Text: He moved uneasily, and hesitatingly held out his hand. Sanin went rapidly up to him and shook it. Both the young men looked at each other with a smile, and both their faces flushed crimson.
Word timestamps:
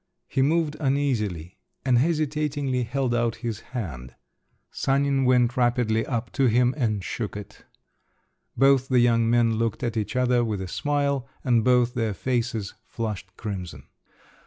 He 0.27 0.41
moved 0.41 0.75
uneasily, 0.79 1.59
and 1.85 1.99
hesitatingly 1.99 2.81
held 2.81 3.13
out 3.13 3.35
his 3.45 3.59
hand. 3.59 4.15
Sanin 4.71 5.25
went 5.25 5.55
rapidly 5.55 6.07
up 6.07 6.31
to 6.31 6.47
him 6.47 6.73
and 6.75 7.03
shook 7.03 7.37
it. 7.37 7.65
Both 8.57 8.87
the 8.87 8.97
young 8.99 9.29
men 9.29 9.57
looked 9.59 9.83
at 9.83 9.95
each 9.97 10.15
other 10.15 10.43
with 10.43 10.59
a 10.59 10.67
smile, 10.67 11.27
and 11.43 11.63
both 11.63 11.93
their 11.93 12.15
faces 12.15 12.73
flushed 12.87 13.37
crimson. 13.37 13.89